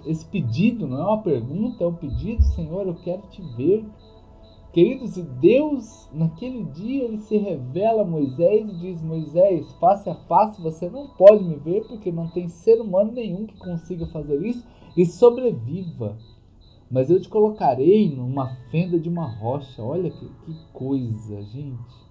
esse 0.05 0.25
pedido, 0.27 0.88
não 0.88 1.00
é 1.00 1.03
uma 1.03 1.23
pergunta, 1.23 1.83
é 1.83 1.88
um 1.88 1.95
pedido, 1.95 2.43
Senhor, 2.43 2.85
eu 2.85 2.93
quero 2.93 3.23
te 3.23 3.41
ver. 3.57 3.83
Queridos, 4.73 5.15
Deus, 5.39 6.09
naquele 6.11 6.63
dia, 6.63 7.03
ele 7.03 7.19
se 7.19 7.37
revela 7.37 8.01
a 8.01 8.05
Moisés 8.05 8.67
e 8.67 8.79
diz: 8.79 9.03
Moisés, 9.03 9.71
face 9.73 10.09
a 10.09 10.15
face 10.15 10.59
você 10.59 10.89
não 10.89 11.09
pode 11.09 11.43
me 11.43 11.57
ver, 11.57 11.87
porque 11.87 12.11
não 12.11 12.27
tem 12.27 12.49
ser 12.49 12.81
humano 12.81 13.11
nenhum 13.11 13.45
que 13.45 13.55
consiga 13.59 14.07
fazer 14.07 14.43
isso 14.43 14.65
e 14.97 15.05
sobreviva. 15.05 16.17
Mas 16.89 17.11
eu 17.11 17.21
te 17.21 17.29
colocarei 17.29 18.15
numa 18.15 18.55
fenda 18.71 18.99
de 18.99 19.07
uma 19.07 19.27
rocha. 19.27 19.81
Olha 19.83 20.09
que, 20.09 20.27
que 20.27 20.55
coisa, 20.73 21.43
gente. 21.43 22.03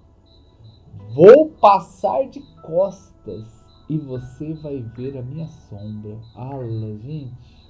Vou 1.12 1.49
passar 1.61 2.28
de 2.28 2.40
costas 2.62 3.45
e 3.88 3.99
você 3.99 4.54
vai 4.54 4.81
ver 4.97 5.19
a 5.19 5.23
minha 5.23 5.49
sombra. 5.49 6.16
Ala, 6.37 6.97
gente. 6.99 7.62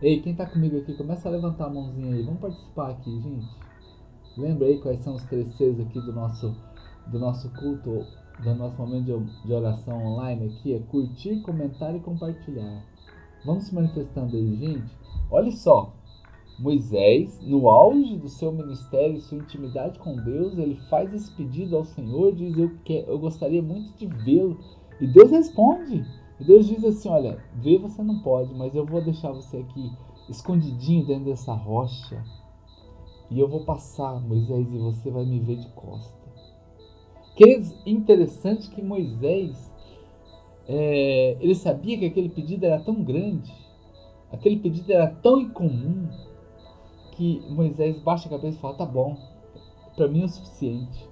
Ei, 0.00 0.20
quem 0.22 0.32
tá 0.32 0.46
comigo 0.46 0.78
aqui, 0.78 0.94
começa 0.94 1.28
a 1.28 1.32
levantar 1.32 1.66
a 1.66 1.70
mãozinha 1.70 2.14
aí. 2.14 2.22
Vamos 2.22 2.40
participar 2.40 2.90
aqui, 2.90 3.20
gente. 3.20 3.48
Lembra 4.36 4.68
aí 4.68 4.80
quais 4.80 5.00
são 5.00 5.16
os 5.16 5.24
três 5.24 5.48
Cs 5.56 5.80
aqui 5.80 6.00
do 6.00 6.12
nosso, 6.12 6.54
do 7.08 7.18
nosso 7.18 7.50
culto, 7.54 8.06
do 8.40 8.54
nosso 8.54 8.76
momento 8.76 9.26
de, 9.44 9.52
oração 9.52 10.00
online 10.06 10.46
aqui? 10.46 10.72
É 10.72 10.78
curtir, 10.78 11.40
comentar 11.40 11.96
e 11.96 11.98
compartilhar. 11.98 12.84
Vamos 13.44 13.64
se 13.64 13.74
manifestando 13.74 14.36
aí, 14.36 14.54
gente. 14.54 14.96
Olha 15.32 15.50
só. 15.50 15.92
Moisés, 16.60 17.40
no 17.42 17.68
auge 17.68 18.16
do 18.18 18.28
seu 18.28 18.52
ministério 18.52 19.16
e 19.16 19.20
sua 19.20 19.38
intimidade 19.38 19.98
com 19.98 20.14
Deus, 20.16 20.58
ele 20.58 20.76
faz 20.88 21.12
esse 21.12 21.30
pedido 21.32 21.76
ao 21.76 21.84
Senhor, 21.84 22.34
diz: 22.36 22.56
Eu, 22.56 22.70
que, 22.84 23.04
eu 23.06 23.18
gostaria 23.18 23.62
muito 23.62 23.96
de 23.96 24.06
vê-lo. 24.06 24.58
E 25.00 25.08
Deus 25.08 25.30
responde. 25.30 26.04
E 26.40 26.44
Deus 26.44 26.66
diz 26.66 26.84
assim: 26.84 27.08
Olha, 27.08 27.42
ver 27.54 27.78
você 27.78 28.02
não 28.02 28.20
pode, 28.20 28.54
mas 28.54 28.74
eu 28.74 28.84
vou 28.84 29.00
deixar 29.00 29.32
você 29.32 29.58
aqui 29.58 29.90
escondidinho 30.28 31.06
dentro 31.06 31.24
dessa 31.24 31.52
rocha. 31.52 32.22
E 33.30 33.38
eu 33.38 33.48
vou 33.48 33.64
passar, 33.64 34.20
Moisés, 34.20 34.72
e 34.72 34.78
você 34.78 35.10
vai 35.10 35.24
me 35.24 35.38
ver 35.40 35.56
de 35.56 35.68
costa. 35.70 36.16
Queridos, 37.36 37.74
interessante 37.86 38.70
que 38.70 38.82
Moisés 38.82 39.70
é, 40.66 41.36
ele 41.40 41.54
sabia 41.54 41.98
que 41.98 42.06
aquele 42.06 42.28
pedido 42.28 42.64
era 42.64 42.80
tão 42.80 43.02
grande, 43.02 43.52
aquele 44.32 44.58
pedido 44.58 44.92
era 44.92 45.08
tão 45.08 45.40
incomum, 45.40 46.08
que 47.12 47.42
Moisés 47.50 47.98
baixa 48.00 48.28
a 48.28 48.30
cabeça 48.30 48.56
e 48.56 48.60
fala: 48.60 48.74
Tá 48.74 48.86
bom, 48.86 49.16
para 49.96 50.08
mim 50.08 50.22
é 50.22 50.24
o 50.24 50.28
suficiente. 50.28 51.08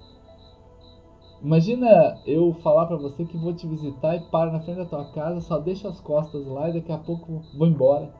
Imagina 1.41 2.19
eu 2.25 2.53
falar 2.63 2.87
para 2.87 2.97
você 2.97 3.23
que 3.23 3.37
vou 3.37 3.53
te 3.53 3.67
visitar 3.67 4.15
e 4.15 4.21
paro 4.21 4.51
na 4.51 4.59
frente 4.59 4.77
da 4.77 4.85
tua 4.85 5.05
casa, 5.11 5.39
só 5.41 5.59
deixo 5.59 5.87
as 5.87 6.01
costas 6.01 6.45
lá 6.47 6.69
e 6.69 6.73
daqui 6.73 6.91
a 6.91 6.97
pouco 6.97 7.43
vou 7.55 7.67
embora. 7.67 8.11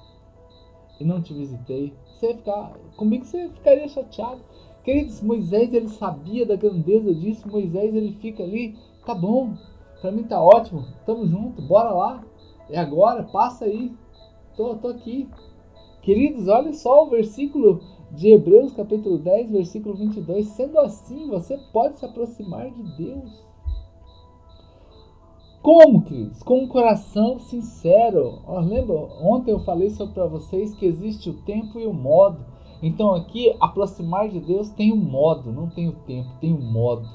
E 1.00 1.03
não 1.03 1.21
te 1.21 1.33
visitei. 1.33 1.93
Você 2.13 2.36
ficar. 2.36 2.74
Comigo 2.95 3.25
você 3.25 3.50
ficaria 3.50 3.88
chateado. 3.88 4.41
Queridos, 4.83 5.21
Moisés 5.21 5.74
ele 5.74 5.89
sabia 5.89 6.45
da 6.45 6.55
grandeza 6.55 7.13
disso. 7.13 7.50
Moisés 7.50 7.93
ele 7.93 8.13
fica 8.13 8.43
ali, 8.43 8.75
tá 9.05 9.13
bom, 9.13 9.53
pra 10.00 10.12
mim 10.12 10.24
tá 10.24 10.41
ótimo, 10.41 10.86
tamo 11.05 11.25
junto, 11.27 11.62
bora 11.62 11.89
lá. 11.89 12.24
É 12.69 12.79
agora, 12.79 13.24
passa 13.24 13.65
aí. 13.65 13.91
Tô, 14.55 14.75
tô 14.75 14.89
aqui. 14.89 15.27
Queridos, 16.01 16.47
olha 16.47 16.71
só 16.74 17.05
o 17.05 17.09
versículo 17.09 17.81
de 18.11 18.29
Hebreus 18.29 18.73
capítulo 18.73 19.17
10, 19.17 19.51
versículo 19.51 19.95
22. 19.95 20.47
Sendo 20.47 20.79
assim, 20.79 21.27
você 21.27 21.57
pode 21.71 21.97
se 21.97 22.05
aproximar 22.05 22.69
de 22.71 22.83
Deus. 22.95 23.47
Como, 25.61 26.03
queridos? 26.03 26.41
Com 26.43 26.63
um 26.63 26.67
coração 26.67 27.39
sincero. 27.39 28.41
Oh, 28.47 28.59
lembra? 28.59 28.95
Ontem 29.21 29.51
eu 29.51 29.59
falei 29.59 29.91
para 30.13 30.25
vocês 30.25 30.73
que 30.73 30.85
existe 30.85 31.29
o 31.29 31.41
tempo 31.41 31.79
e 31.79 31.85
o 31.85 31.93
modo. 31.93 32.45
Então 32.81 33.13
aqui, 33.13 33.53
aproximar 33.59 34.29
de 34.29 34.39
Deus 34.39 34.69
tem 34.69 34.91
o 34.91 34.95
um 34.95 34.99
modo, 34.99 35.51
não 35.51 35.67
tem 35.69 35.89
o 35.89 35.93
tempo, 35.93 36.29
tem 36.39 36.53
o 36.53 36.57
um 36.57 36.71
modo. 36.71 37.07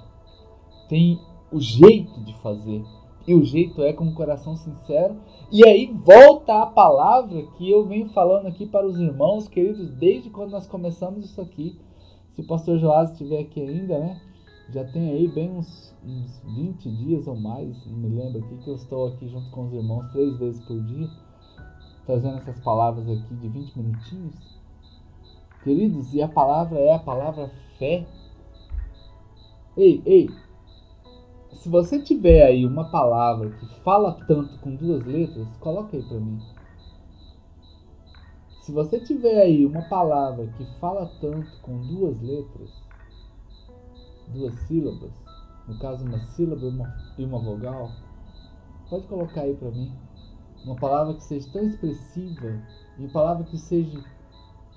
Tem 0.88 1.18
o 1.50 1.60
jeito 1.60 2.20
de 2.20 2.34
fazer. 2.40 2.84
E 3.26 3.34
o 3.34 3.44
jeito 3.44 3.82
é 3.82 3.92
com 3.92 4.06
o 4.06 4.14
coração 4.14 4.56
sincero. 4.56 5.16
E 5.50 5.66
aí 5.66 5.92
volta 5.92 6.62
a 6.62 6.66
palavra 6.66 7.42
que 7.56 7.70
eu 7.70 7.86
venho 7.86 8.08
falando 8.10 8.46
aqui 8.46 8.66
para 8.66 8.86
os 8.86 8.98
irmãos, 8.98 9.48
queridos, 9.48 9.90
desde 9.94 10.30
quando 10.30 10.50
nós 10.50 10.66
começamos 10.66 11.24
isso 11.24 11.40
aqui. 11.40 11.78
Se 12.34 12.40
o 12.40 12.46
pastor 12.46 12.78
Joás 12.78 13.12
estiver 13.12 13.40
aqui 13.40 13.60
ainda, 13.60 13.98
né? 13.98 14.20
Já 14.70 14.84
tem 14.84 15.10
aí 15.10 15.28
bem 15.28 15.50
uns, 15.50 15.94
uns 16.02 16.42
20 16.56 16.90
dias 16.90 17.26
ou 17.26 17.36
mais, 17.36 17.84
não 17.86 17.98
me 17.98 18.08
lembro 18.08 18.38
aqui, 18.38 18.56
que 18.56 18.70
eu 18.70 18.74
estou 18.74 19.08
aqui 19.08 19.28
junto 19.28 19.50
com 19.50 19.66
os 19.66 19.72
irmãos 19.72 20.10
três 20.12 20.38
vezes 20.38 20.64
por 20.64 20.80
dia, 20.82 21.08
trazendo 22.06 22.38
essas 22.38 22.58
palavras 22.60 23.06
aqui 23.06 23.34
de 23.34 23.48
20 23.48 23.78
minutinhos. 23.78 24.34
Queridos, 25.62 26.14
e 26.14 26.22
a 26.22 26.28
palavra 26.28 26.78
é 26.78 26.94
a 26.94 26.98
palavra 26.98 27.50
fé. 27.78 28.06
Ei, 29.76 30.02
ei, 30.06 30.30
se 31.62 31.68
você 31.68 32.02
tiver 32.02 32.42
aí 32.42 32.66
uma 32.66 32.90
palavra 32.90 33.50
que 33.50 33.66
fala 33.82 34.18
tanto 34.26 34.58
com 34.58 34.74
duas 34.74 35.04
letras, 35.04 35.46
coloca 35.60 35.96
aí 35.96 36.02
para 36.02 36.18
mim. 36.18 36.40
Se 38.62 38.72
você 38.72 38.98
tiver 38.98 39.40
aí 39.42 39.64
uma 39.64 39.82
palavra 39.82 40.48
que 40.56 40.64
fala 40.80 41.06
tanto 41.20 41.60
com 41.62 41.78
duas 41.86 42.20
letras, 42.20 42.68
duas 44.26 44.52
sílabas, 44.66 45.12
no 45.68 45.78
caso 45.78 46.04
uma 46.04 46.18
sílaba 46.18 46.66
e 46.66 46.68
uma, 46.68 46.96
e 47.16 47.24
uma 47.24 47.38
vogal, 47.38 47.92
pode 48.90 49.06
colocar 49.06 49.42
aí 49.42 49.54
para 49.54 49.70
mim. 49.70 49.92
Uma 50.64 50.74
palavra 50.74 51.14
que 51.14 51.22
seja 51.22 51.48
tão 51.52 51.62
expressiva 51.62 52.60
uma 52.98 53.08
palavra 53.08 53.44
que 53.44 53.56
seja 53.56 54.04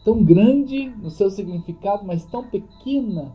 tão 0.03 0.23
grande 0.23 0.87
no 0.89 1.09
seu 1.09 1.31
significado, 1.31 2.05
mas 2.05 2.25
tão 2.25 2.47
pequena 2.47 3.33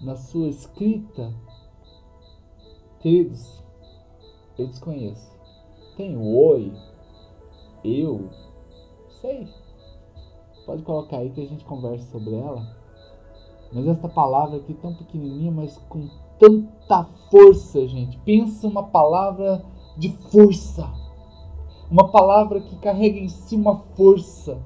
na 0.00 0.16
sua 0.16 0.48
escrita. 0.48 1.34
Queridos, 3.00 3.62
eu 4.58 4.66
desconheço. 4.66 5.30
Tem 5.96 6.16
oi, 6.16 6.72
eu, 7.84 8.28
sei. 9.20 9.48
Pode 10.66 10.82
colocar 10.82 11.18
aí 11.18 11.30
que 11.30 11.40
a 11.40 11.46
gente 11.46 11.64
conversa 11.64 12.10
sobre 12.10 12.34
ela. 12.34 12.66
Mas 13.72 13.86
esta 13.86 14.08
palavra 14.08 14.58
aqui 14.58 14.74
tão 14.74 14.94
pequenininha, 14.94 15.50
mas 15.50 15.78
com 15.88 16.08
tanta 16.38 17.04
força, 17.30 17.86
gente. 17.86 18.18
Pensa 18.18 18.66
uma 18.66 18.82
palavra 18.82 19.64
de 19.96 20.10
força. 20.30 20.86
Uma 21.90 22.10
palavra 22.10 22.60
que 22.60 22.76
carrega 22.76 23.18
em 23.18 23.28
si 23.28 23.56
uma 23.56 23.78
força 23.96 24.60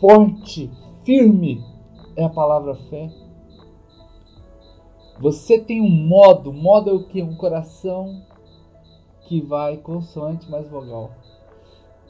forte, 0.00 0.68
firme. 1.04 1.64
É 2.16 2.24
a 2.24 2.28
palavra 2.28 2.74
fé. 2.90 3.08
Você 5.22 5.56
tem 5.56 5.80
um 5.80 5.88
modo, 5.88 6.52
modo 6.52 6.90
é 6.90 6.92
o 6.92 7.04
que? 7.04 7.22
Um 7.22 7.36
coração 7.36 8.24
que 9.28 9.40
vai 9.40 9.76
consoante 9.76 10.50
mais 10.50 10.68
vogal. 10.68 11.12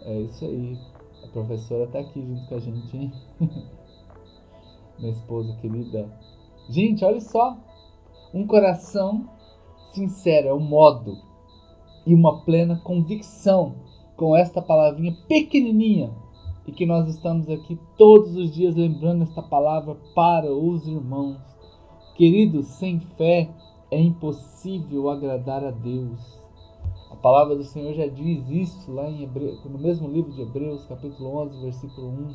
É 0.00 0.18
isso 0.22 0.42
aí. 0.46 0.78
A 1.22 1.26
professora 1.28 1.84
está 1.84 1.98
aqui 1.98 2.22
junto 2.22 2.48
com 2.48 2.54
a 2.54 2.58
gente, 2.58 2.96
hein? 2.96 3.12
Minha 4.98 5.12
esposa 5.12 5.54
querida. 5.60 6.10
Gente, 6.70 7.04
olha 7.04 7.20
só. 7.20 7.58
Um 8.32 8.46
coração 8.46 9.28
sincero 9.92 10.48
é 10.48 10.54
um 10.54 10.60
modo 10.60 11.18
e 12.06 12.14
uma 12.14 12.42
plena 12.46 12.80
convicção 12.82 13.74
com 14.16 14.34
esta 14.34 14.62
palavrinha 14.62 15.14
pequenininha 15.28 16.10
e 16.66 16.72
que 16.72 16.86
nós 16.86 17.06
estamos 17.10 17.50
aqui 17.50 17.78
todos 17.98 18.34
os 18.34 18.54
dias 18.54 18.74
lembrando 18.74 19.24
esta 19.24 19.42
palavra 19.42 19.96
para 20.14 20.50
os 20.50 20.86
irmãos. 20.86 21.51
Queridos, 22.14 22.66
sem 22.66 23.00
fé 23.00 23.48
é 23.90 24.00
impossível 24.00 25.08
agradar 25.08 25.64
a 25.64 25.70
Deus. 25.70 26.38
A 27.10 27.16
palavra 27.16 27.56
do 27.56 27.64
Senhor 27.64 27.94
já 27.94 28.06
diz 28.06 28.48
isso 28.48 28.92
lá 28.92 29.08
em 29.08 29.22
Hebreu, 29.22 29.58
no 29.64 29.78
mesmo 29.78 30.08
livro 30.08 30.32
de 30.32 30.42
Hebreus, 30.42 30.84
capítulo 30.86 31.36
11, 31.42 31.60
versículo 31.62 32.08
1. 32.08 32.34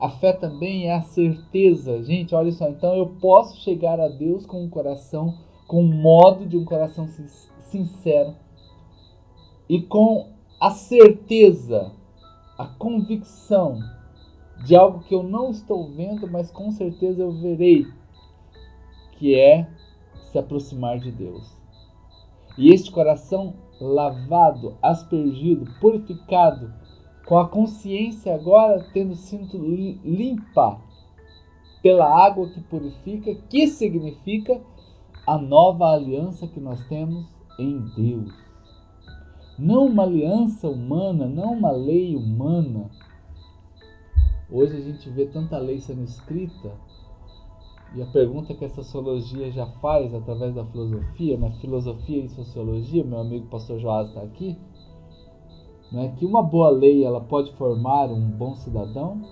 A 0.00 0.10
fé 0.10 0.32
também 0.32 0.88
é 0.88 0.94
a 0.94 1.02
certeza. 1.02 2.02
Gente, 2.02 2.34
olha 2.34 2.52
só, 2.52 2.68
então 2.68 2.94
eu 2.94 3.06
posso 3.20 3.56
chegar 3.60 4.00
a 4.00 4.08
Deus 4.08 4.44
com 4.44 4.64
um 4.64 4.68
coração, 4.68 5.34
com 5.66 5.82
um 5.82 6.02
modo 6.02 6.46
de 6.46 6.56
um 6.56 6.64
coração 6.64 7.08
sincero 7.60 8.34
e 9.68 9.82
com 9.82 10.28
a 10.60 10.70
certeza, 10.70 11.92
a 12.56 12.66
convicção 12.66 13.78
de 14.64 14.74
algo 14.74 15.00
que 15.00 15.14
eu 15.14 15.22
não 15.22 15.50
estou 15.50 15.90
vendo, 15.90 16.30
mas 16.30 16.50
com 16.50 16.70
certeza 16.70 17.22
eu 17.22 17.32
verei, 17.32 17.86
que 19.16 19.34
é 19.34 19.68
se 20.30 20.38
aproximar 20.38 20.98
de 20.98 21.10
Deus. 21.10 21.56
E 22.56 22.72
este 22.72 22.90
coração 22.90 23.54
lavado, 23.80 24.76
aspergido, 24.82 25.66
purificado, 25.80 26.72
com 27.26 27.38
a 27.38 27.48
consciência 27.48 28.34
agora 28.34 28.86
tendo 28.92 29.14
sido 29.14 29.58
limpa 29.58 30.80
pela 31.82 32.06
água 32.24 32.48
que 32.48 32.60
purifica, 32.62 33.34
que 33.48 33.66
significa 33.66 34.60
a 35.26 35.36
nova 35.36 35.92
aliança 35.92 36.46
que 36.46 36.60
nós 36.60 36.82
temos 36.88 37.26
em 37.58 37.78
Deus. 37.96 38.32
Não 39.58 39.86
uma 39.86 40.02
aliança 40.02 40.68
humana, 40.68 41.26
não 41.26 41.52
uma 41.52 41.70
lei 41.70 42.14
humana. 42.14 42.90
Hoje 44.50 44.76
a 44.76 44.80
gente 44.80 45.08
vê 45.10 45.26
tanta 45.26 45.58
lei 45.58 45.80
sendo 45.80 46.04
escrita 46.04 46.72
e 47.96 48.02
a 48.02 48.06
pergunta 48.06 48.52
que 48.52 48.64
a 48.64 48.68
sociologia 48.68 49.50
já 49.50 49.66
faz 49.80 50.12
através 50.12 50.54
da 50.54 50.66
filosofia, 50.66 51.38
na 51.38 51.50
filosofia 51.52 52.24
e 52.24 52.28
sociologia, 52.28 53.02
meu 53.02 53.20
amigo 53.20 53.46
pastor 53.46 53.78
Joás 53.78 54.08
está 54.08 54.20
aqui, 54.20 54.54
né, 55.90 56.14
que 56.18 56.26
uma 56.26 56.42
boa 56.42 56.68
lei 56.68 57.04
ela 57.04 57.22
pode 57.22 57.52
formar 57.52 58.10
um 58.10 58.30
bom 58.30 58.54
cidadão? 58.54 59.22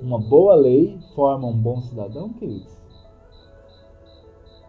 Uma 0.00 0.18
boa 0.18 0.54
lei 0.54 0.98
forma 1.14 1.46
um 1.46 1.56
bom 1.56 1.82
cidadão, 1.82 2.30
queridos? 2.30 2.72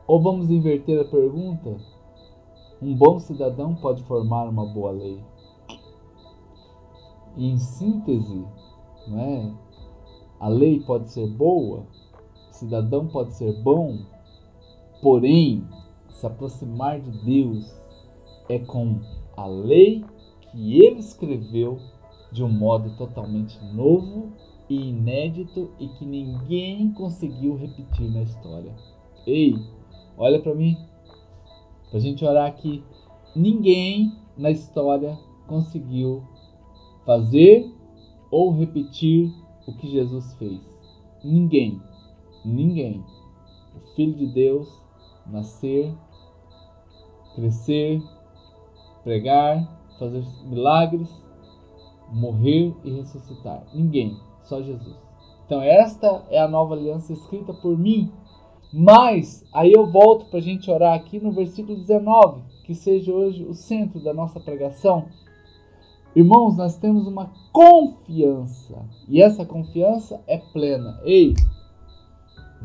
Ou 0.06 0.22
vamos 0.22 0.50
inverter 0.50 1.00
a 1.00 1.06
pergunta? 1.06 1.78
Um 2.82 2.94
bom 2.96 3.18
cidadão 3.18 3.76
pode 3.76 4.04
formar 4.04 4.50
uma 4.50 4.66
boa 4.66 4.92
lei? 4.92 5.24
E 7.38 7.50
em 7.50 7.58
síntese, 7.58 8.46
não 9.08 9.20
é? 9.20 9.52
a 10.40 10.48
lei 10.48 10.80
pode 10.80 11.10
ser 11.10 11.28
boa, 11.28 11.86
cidadão 12.56 13.08
pode 13.08 13.34
ser 13.34 13.54
bom, 13.62 14.00
porém, 15.02 15.64
se 16.10 16.26
aproximar 16.26 17.00
de 17.00 17.12
Deus 17.24 17.80
é 18.50 18.60
com 18.60 19.00
a 19.36 19.46
lei 19.46 20.04
que 20.52 20.82
ele 20.82 21.00
escreveu 21.00 21.80
de 22.32 22.44
um 22.44 22.50
modo 22.50 22.96
totalmente 22.98 23.58
novo 23.74 24.32
e 24.70 24.90
inédito 24.90 25.72
e 25.80 25.88
que 25.90 26.06
ninguém 26.06 26.92
conseguiu 26.94 27.56
repetir 27.56 28.10
na 28.12 28.22
história. 28.24 28.74
Ei, 29.28 29.56
olha 30.18 30.42
para 30.42 30.56
mim, 30.56 30.78
para 31.90 31.98
a 31.98 32.02
gente 32.02 32.24
orar 32.26 32.48
aqui. 32.48 32.84
Ninguém 33.36 34.14
na 34.38 34.50
história 34.50 35.18
conseguiu 35.48 36.24
fazer 37.06 37.70
ou 38.32 38.52
repetir 38.52 39.32
o 39.68 39.74
que 39.74 39.88
Jesus 39.88 40.34
fez. 40.36 40.60
Ninguém, 41.24 41.82
ninguém. 42.46 43.04
O 43.76 43.96
Filho 43.96 44.14
de 44.14 44.28
Deus 44.28 44.68
nascer, 45.26 45.94
crescer, 47.36 48.02
pregar, 49.04 49.68
fazer 50.00 50.24
milagres, 50.46 51.10
morrer 52.12 52.74
e 52.84 52.92
ressuscitar. 52.92 53.64
Ninguém, 53.74 54.18
só 54.44 54.62
Jesus. 54.62 54.96
Então 55.46 55.62
esta 55.62 56.26
é 56.30 56.40
a 56.40 56.48
nova 56.48 56.74
aliança 56.74 57.14
escrita 57.14 57.54
por 57.54 57.78
mim. 57.78 58.12
Mas 58.74 59.46
aí 59.54 59.72
eu 59.72 59.90
volto 59.90 60.26
para 60.26 60.40
a 60.40 60.42
gente 60.42 60.70
orar 60.70 60.94
aqui 60.94 61.20
no 61.20 61.32
versículo 61.32 61.78
19, 61.78 62.42
que 62.66 62.74
seja 62.74 63.12
hoje 63.14 63.46
o 63.46 63.54
centro 63.54 64.04
da 64.04 64.14
nossa 64.14 64.40
pregação. 64.40 65.06
Irmãos, 66.16 66.58
nós 66.58 66.78
temos 66.78 67.08
uma 67.08 67.32
confiança 67.52 68.86
e 69.08 69.22
essa 69.22 69.46
confiança 69.46 70.22
é 70.28 70.38
plena. 70.38 71.00
Ei, 71.04 71.34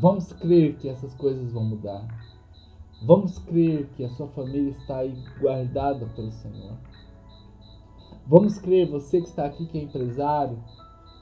vamos 0.01 0.33
crer 0.33 0.75
que 0.77 0.89
essas 0.89 1.13
coisas 1.13 1.53
vão 1.53 1.63
mudar. 1.63 2.05
Vamos 3.05 3.37
crer 3.39 3.87
que 3.95 4.03
a 4.03 4.09
sua 4.09 4.27
família 4.27 4.71
está 4.71 4.97
aí 4.97 5.15
guardada 5.39 6.05
pelo 6.15 6.31
Senhor. 6.31 6.77
Vamos 8.27 8.57
crer, 8.59 8.89
você 8.89 9.21
que 9.21 9.27
está 9.27 9.45
aqui, 9.45 9.65
que 9.67 9.77
é 9.77 9.83
empresário, 9.83 10.57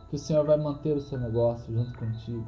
que 0.10 0.16
o 0.16 0.20
Senhor 0.20 0.46
vai 0.46 0.58
manter 0.58 0.96
o 0.96 1.02
seu 1.02 1.20
negócio 1.20 1.74
junto 1.74 1.98
contigo. 1.98 2.46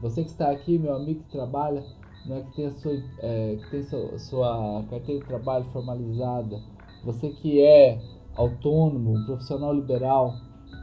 Você 0.00 0.22
que 0.22 0.30
está 0.30 0.50
aqui, 0.50 0.78
meu 0.78 0.94
amigo 0.94 1.22
que 1.24 1.30
trabalha, 1.30 1.84
né, 2.26 2.42
que 2.42 2.56
tem 2.56 2.66
a 2.66 2.70
sua, 2.70 2.92
é, 3.18 3.56
que 3.56 3.70
tem 3.70 3.82
sua, 3.82 4.18
sua 4.18 4.84
carteira 4.88 5.20
de 5.20 5.26
trabalho 5.26 5.64
formalizada, 5.66 6.60
você 7.04 7.30
que 7.30 7.60
é 7.60 8.00
autônomo, 8.34 9.24
profissional 9.26 9.72
liberal, 9.72 10.34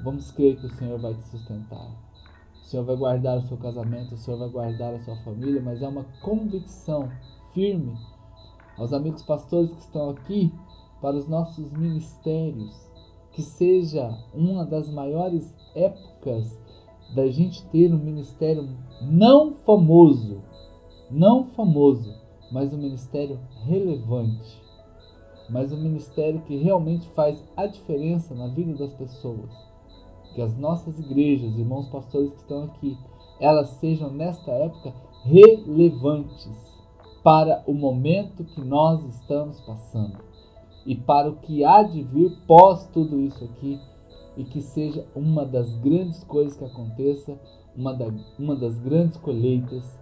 vamos 0.03 0.31
crer 0.31 0.57
que 0.57 0.65
o 0.65 0.75
Senhor 0.75 0.99
vai 0.99 1.13
te 1.13 1.23
sustentar. 1.27 2.10
O 2.61 2.65
Senhor 2.65 2.83
vai 2.85 2.95
guardar 2.95 3.37
o 3.37 3.47
seu 3.47 3.57
casamento, 3.57 4.15
o 4.15 4.17
Senhor 4.17 4.37
vai 4.37 4.49
guardar 4.49 4.93
a 4.93 4.99
sua 4.99 5.15
família, 5.17 5.61
mas 5.61 5.81
é 5.81 5.87
uma 5.87 6.05
convicção 6.21 7.09
firme 7.53 7.97
aos 8.77 8.93
amigos 8.93 9.23
pastores 9.23 9.71
que 9.71 9.81
estão 9.81 10.09
aqui 10.09 10.53
para 11.01 11.17
os 11.17 11.27
nossos 11.27 11.71
ministérios, 11.71 12.89
que 13.31 13.41
seja 13.41 14.17
uma 14.33 14.65
das 14.65 14.89
maiores 14.89 15.55
épocas 15.75 16.59
da 17.13 17.27
gente 17.27 17.65
ter 17.67 17.93
um 17.93 17.97
ministério 17.97 18.69
não 19.01 19.55
famoso, 19.65 20.41
não 21.09 21.45
famoso, 21.45 22.13
mas 22.51 22.73
um 22.73 22.77
ministério 22.77 23.39
relevante, 23.63 24.61
mas 25.49 25.73
um 25.73 25.81
ministério 25.81 26.41
que 26.41 26.55
realmente 26.57 27.09
faz 27.09 27.43
a 27.57 27.65
diferença 27.65 28.33
na 28.33 28.47
vida 28.47 28.73
das 28.75 28.93
pessoas. 28.93 29.70
Que 30.33 30.41
as 30.41 30.57
nossas 30.57 30.99
igrejas, 30.99 31.57
irmãos 31.57 31.87
pastores 31.89 32.31
que 32.31 32.39
estão 32.39 32.63
aqui, 32.63 32.97
elas 33.39 33.69
sejam 33.79 34.11
nesta 34.11 34.51
época 34.51 34.93
relevantes 35.23 36.49
para 37.23 37.63
o 37.67 37.73
momento 37.73 38.43
que 38.43 38.61
nós 38.61 39.03
estamos 39.15 39.59
passando 39.61 40.17
e 40.85 40.95
para 40.95 41.29
o 41.29 41.35
que 41.37 41.63
há 41.63 41.83
de 41.83 42.01
vir 42.01 42.31
pós 42.47 42.87
tudo 42.87 43.19
isso 43.19 43.43
aqui 43.43 43.79
e 44.37 44.43
que 44.43 44.61
seja 44.61 45.05
uma 45.15 45.45
das 45.45 45.75
grandes 45.77 46.23
coisas 46.23 46.55
que 46.57 46.65
aconteça, 46.65 47.37
uma, 47.75 47.93
da, 47.93 48.07
uma 48.39 48.55
das 48.55 48.79
grandes 48.79 49.17
colheitas 49.17 49.99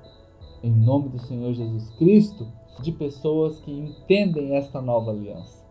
em 0.63 0.71
nome 0.71 1.09
do 1.09 1.19
Senhor 1.19 1.53
Jesus 1.53 1.89
Cristo, 1.91 2.47
de 2.81 2.91
pessoas 2.91 3.59
que 3.59 3.71
entendem 3.71 4.55
esta 4.55 4.81
nova 4.81 5.11
aliança, 5.11 5.65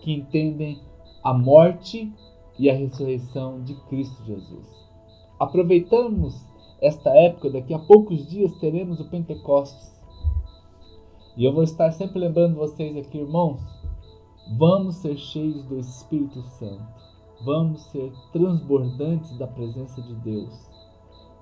que 0.00 0.12
entendem 0.12 0.80
a 1.22 1.32
morte 1.34 2.12
e 2.58 2.70
a 2.70 2.74
ressurreição 2.74 3.62
de 3.62 3.74
Cristo 3.88 4.22
Jesus. 4.24 4.66
Aproveitamos 5.38 6.34
esta 6.80 7.10
época, 7.10 7.50
daqui 7.50 7.72
a 7.74 7.78
poucos 7.78 8.26
dias 8.26 8.54
teremos 8.56 9.00
o 9.00 9.08
Pentecostes. 9.08 9.92
E 11.36 11.44
eu 11.44 11.52
vou 11.52 11.64
estar 11.64 11.90
sempre 11.92 12.18
lembrando 12.18 12.56
vocês 12.56 12.96
aqui, 12.96 13.18
irmãos, 13.18 13.60
vamos 14.56 14.96
ser 14.96 15.16
cheios 15.16 15.64
do 15.64 15.78
Espírito 15.78 16.42
Santo. 16.42 17.04
Vamos 17.44 17.82
ser 17.90 18.12
transbordantes 18.32 19.36
da 19.36 19.46
presença 19.46 20.00
de 20.00 20.14
Deus. 20.16 20.70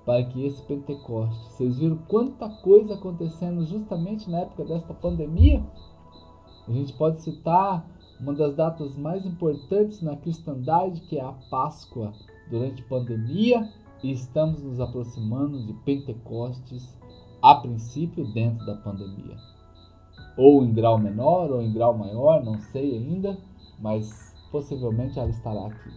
Para 0.05 0.23
que 0.25 0.45
esse 0.45 0.61
Pentecostes, 0.63 1.37
vocês 1.49 1.77
viram 1.77 1.97
quanta 2.07 2.49
coisa 2.49 2.95
acontecendo 2.95 3.65
justamente 3.65 4.29
na 4.29 4.39
época 4.39 4.65
desta 4.65 4.93
pandemia? 4.93 5.63
A 6.67 6.71
gente 6.71 6.93
pode 6.93 7.21
citar 7.21 7.85
uma 8.19 8.33
das 8.33 8.55
datas 8.55 8.95
mais 8.95 9.25
importantes 9.25 10.01
na 10.01 10.15
cristandade, 10.15 11.01
que 11.01 11.17
é 11.17 11.23
a 11.23 11.33
Páscoa, 11.49 12.13
durante 12.49 12.81
a 12.81 12.85
pandemia, 12.85 13.69
e 14.03 14.11
estamos 14.11 14.61
nos 14.61 14.79
aproximando 14.79 15.65
de 15.65 15.73
Pentecostes, 15.73 16.97
a 17.41 17.55
princípio 17.55 18.25
dentro 18.33 18.65
da 18.65 18.75
pandemia. 18.75 19.37
Ou 20.37 20.63
em 20.63 20.73
grau 20.73 20.97
menor 20.97 21.51
ou 21.51 21.61
em 21.61 21.71
grau 21.71 21.97
maior, 21.97 22.43
não 22.43 22.59
sei 22.59 22.97
ainda, 22.97 23.37
mas 23.79 24.33
possivelmente 24.51 25.19
ela 25.19 25.29
estará 25.29 25.67
aqui. 25.67 25.91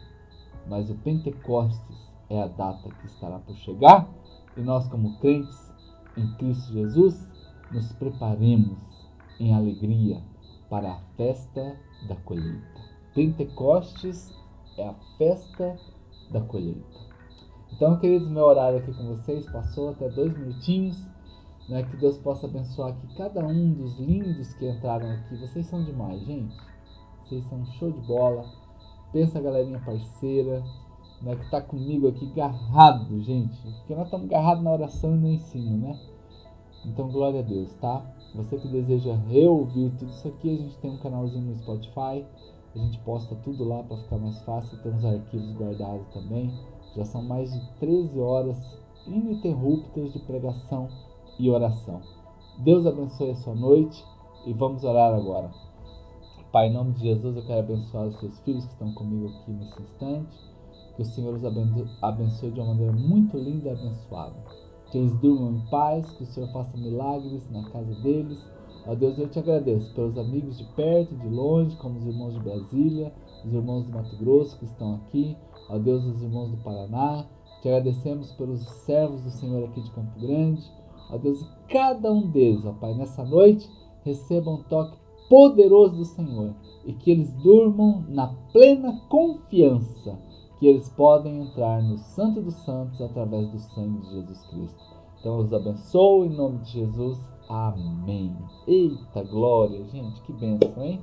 Mas 0.69 0.91
o 0.91 0.95
Pentecostes 0.97 1.97
é 2.29 2.43
a 2.43 2.49
data 2.49 2.89
que 2.89 3.07
estará 3.07 3.39
por 3.39 3.57
chegar 3.57 4.09
e 4.57 4.61
nós, 4.61 4.89
como 4.89 5.19
crentes 5.19 5.73
em 6.17 6.27
Cristo 6.35 6.73
Jesus, 6.73 7.31
nos 7.71 7.93
preparemos 7.93 8.79
em 9.39 9.55
alegria 9.55 10.23
para 10.71 10.93
a 10.93 10.99
festa 11.17 11.77
da 12.07 12.17
colheita. 12.17 12.81
Pentecostes 13.15 14.33
é 14.79 14.87
a 14.87 14.95
festa 15.17 15.77
da 16.31 16.41
colheita. 16.41 17.07
Então, 17.73 17.99
queridos, 17.99 18.29
meu 18.29 18.45
horário 18.45 18.79
aqui 18.79 18.93
com 18.93 19.07
vocês 19.09 19.45
passou 19.51 19.91
até 19.91 20.09
dois 20.09 20.37
minutinhos. 20.37 20.97
Né? 21.69 21.83
Que 21.83 21.97
Deus 21.97 22.17
possa 22.19 22.47
abençoar 22.47 22.91
aqui 22.91 23.15
cada 23.17 23.45
um 23.45 23.73
dos 23.73 23.99
lindos 23.99 24.55
que 24.55 24.69
entraram 24.69 25.11
aqui. 25.11 25.37
Vocês 25.37 25.67
são 25.67 25.83
demais, 25.83 26.21
gente. 26.23 26.57
Vocês 27.25 27.45
são 27.47 27.65
show 27.73 27.91
de 27.91 28.01
bola. 28.07 28.45
Pensa, 29.13 29.41
galerinha 29.41 29.81
parceira, 29.81 30.63
né, 31.23 31.35
que 31.37 31.45
está 31.45 31.61
comigo 31.61 32.09
aqui 32.09 32.27
garrado, 32.27 33.21
gente. 33.23 33.57
Porque 33.79 33.95
nós 33.95 34.05
estamos 34.05 34.29
garrados 34.29 34.63
na 34.63 34.73
oração 34.73 35.15
e 35.15 35.19
no 35.19 35.29
ensino, 35.29 35.77
né? 35.77 35.99
Então, 36.87 37.09
glória 37.11 37.41
a 37.41 37.43
Deus, 37.43 37.75
tá? 37.77 38.07
Você 38.35 38.57
que 38.59 38.69
deseja 38.69 39.15
reouvir 39.29 39.91
tudo 39.99 40.11
isso 40.11 40.29
aqui, 40.29 40.55
a 40.55 40.57
gente 40.57 40.79
tem 40.79 40.91
um 40.91 40.99
canalzinho 40.99 41.47
no 41.47 41.57
Spotify. 41.57 42.25
A 42.75 42.79
gente 42.79 42.99
posta 43.01 43.35
tudo 43.37 43.65
lá 43.65 43.83
para 43.83 43.97
ficar 43.97 44.19
mais 44.19 44.39
fácil. 44.43 44.81
Tem 44.83 44.93
uns 44.93 45.05
arquivos 45.05 45.57
guardados 45.57 46.07
também. 46.09 46.53
Já 46.95 47.05
são 47.05 47.23
mais 47.23 47.53
de 47.53 47.61
13 47.81 48.21
horas 48.21 48.57
ininterruptas 49.07 50.13
de 50.13 50.19
pregação 50.21 50.89
e 51.39 51.51
oração. 51.51 52.01
Deus 52.59 52.87
abençoe 52.87 53.31
a 53.31 53.37
sua 53.37 53.55
noite 53.55 54.05
e 54.47 54.53
vamos 54.53 54.85
orar 54.85 55.15
agora. 55.15 55.51
Pai, 56.53 56.69
em 56.69 56.73
nome 56.73 56.93
de 56.93 57.01
Jesus, 57.01 57.37
eu 57.37 57.47
quero 57.47 57.61
abençoar 57.61 58.07
os 58.07 58.19
seus 58.19 58.39
filhos 58.41 58.65
que 58.65 58.73
estão 58.73 58.93
comigo 58.95 59.29
aqui 59.29 59.51
nesse 59.51 59.83
instante. 59.83 60.39
Que 60.95 61.03
o 61.03 61.05
Senhor 61.05 61.35
os 61.35 61.45
abençoe 62.03 62.51
de 62.51 62.61
uma 62.61 62.69
maneira 62.69 62.93
muito 62.93 63.37
linda 63.37 63.69
e 63.69 63.73
abençoada. 63.73 64.66
Que 64.91 64.99
eles 64.99 65.15
durmam 65.19 65.53
em 65.53 65.71
paz, 65.71 66.11
que 66.13 66.23
o 66.23 66.27
Senhor 66.27 66.51
faça 66.53 66.77
milagres 66.77 67.51
na 67.51 67.69
casa 67.71 67.95
deles. 68.03 68.39
Ó 68.87 68.95
Deus, 68.95 69.19
eu 69.19 69.29
te 69.29 69.39
agradeço 69.39 69.93
pelos 69.95 70.17
amigos 70.17 70.59
de 70.59 70.65
perto 70.75 71.13
e 71.13 71.17
de 71.17 71.29
longe, 71.29 71.77
como 71.77 71.99
os 71.99 72.07
irmãos 72.07 72.35
de 72.35 72.41
Brasília, 72.41 73.13
os 73.45 73.53
irmãos 73.53 73.85
do 73.85 73.93
Mato 73.93 74.17
Grosso 74.17 74.57
que 74.59 74.65
estão 74.65 74.95
aqui, 74.95 75.37
ó 75.69 75.77
Deus, 75.77 76.05
os 76.05 76.23
irmãos 76.23 76.51
do 76.51 76.57
Paraná. 76.59 77.27
Te 77.63 77.69
agradecemos 77.69 78.31
pelos 78.33 78.61
servos 78.85 79.23
do 79.23 79.31
Senhor 79.31 79.65
aqui 79.65 79.81
de 79.81 79.91
Campo 79.91 80.21
Grande. 80.21 80.63
Ó 81.11 81.19
Deus, 81.19 81.45
cada 81.69 82.13
um 82.13 82.31
deles, 82.31 82.65
ó 82.65 82.73
Pai, 82.73 82.95
nessa 82.95 83.25
noite, 83.25 83.69
recebam 84.05 84.55
um 84.55 84.63
toque 84.63 84.97
poderoso 85.29 85.97
do 85.97 86.05
Senhor 86.05 86.55
e 86.85 86.93
que 86.93 87.11
eles 87.11 87.33
durmam 87.35 88.05
na 88.09 88.29
plena 88.53 89.01
confiança 89.09 90.17
que 90.59 90.67
eles 90.67 90.89
podem 90.91 91.43
entrar 91.43 91.83
no 91.83 91.99
Santo 91.99 92.41
dos 92.41 92.55
Santos 92.65 93.01
através 93.01 93.49
do 93.51 93.59
sangue 93.59 94.01
de 94.01 94.11
Jesus 94.11 94.47
Cristo. 94.47 94.85
Então, 95.21 95.39
eu 95.39 95.45
os 95.45 95.53
abençoo 95.53 96.25
em 96.25 96.31
nome 96.31 96.59
de 96.59 96.73
Jesus. 96.73 97.19
Amém. 97.49 98.37
Eita 98.67 99.23
glória, 99.23 99.85
gente, 99.85 100.21
que 100.23 100.33
bênção, 100.33 100.83
hein? 100.83 101.03